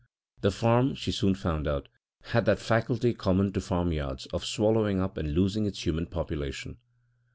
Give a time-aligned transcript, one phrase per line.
[0.39, 1.87] The farm, she soon found out,
[2.23, 6.79] had that faculty common to farmyards of swallowing up and losing its human population.